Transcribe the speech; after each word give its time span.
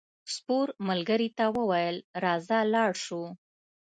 سپور 0.35 0.67
ملګري 0.89 1.29
ته 1.37 1.45
وویل 1.57 1.97
راځه 2.23 2.59
لاړ 2.73 2.91
شو. 3.05 3.23